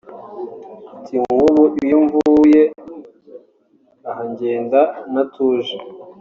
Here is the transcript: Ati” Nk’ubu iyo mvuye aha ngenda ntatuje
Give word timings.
Ati” 0.97 1.13
Nk’ubu 1.21 1.63
iyo 1.85 1.97
mvuye 2.05 2.61
aha 4.09 4.23
ngenda 4.31 4.79
ntatuje 5.11 5.75